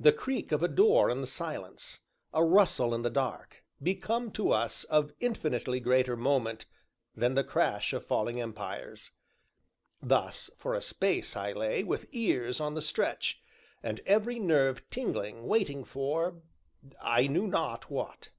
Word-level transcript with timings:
The 0.00 0.14
creak 0.14 0.50
of 0.50 0.62
a 0.62 0.66
door 0.66 1.10
in 1.10 1.20
the 1.20 1.26
silence, 1.26 2.00
a 2.32 2.42
rustle 2.42 2.94
in 2.94 3.02
the 3.02 3.10
dark, 3.10 3.62
become 3.82 4.30
to 4.32 4.50
us 4.50 4.84
of 4.84 5.12
infinitely 5.20 5.78
greater 5.78 6.16
moment 6.16 6.64
than 7.14 7.34
the 7.34 7.44
crash 7.44 7.92
of 7.92 8.06
falling 8.06 8.40
empires. 8.40 9.10
Thus, 10.00 10.50
for 10.56 10.72
a 10.72 10.80
space, 10.80 11.36
I 11.36 11.52
lay, 11.52 11.84
with 11.84 12.06
ears 12.12 12.62
on 12.62 12.72
the 12.76 12.80
stretch, 12.80 13.42
and 13.82 14.00
every 14.06 14.38
nerve 14.38 14.88
tingling, 14.88 15.44
waiting 15.46 15.84
for 15.84 16.40
I 16.98 17.26
knew 17.26 17.46
not 17.46 17.90
what. 17.90 18.30